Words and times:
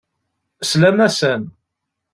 Slan-asen. 0.69 1.43